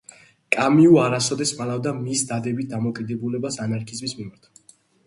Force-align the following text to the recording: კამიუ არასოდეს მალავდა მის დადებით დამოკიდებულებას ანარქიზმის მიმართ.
კამიუ 0.55 0.95
არასოდეს 1.01 1.53
მალავდა 1.59 1.93
მის 1.99 2.25
დადებით 2.33 2.73
დამოკიდებულებას 2.75 3.63
ანარქიზმის 3.69 4.21
მიმართ. 4.23 4.53